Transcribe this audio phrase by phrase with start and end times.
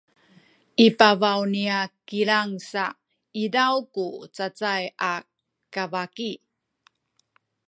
[0.85, 2.85] i pabaw niya kilang sa
[3.43, 5.13] izaw ku cacay a
[5.73, 6.31] kabaki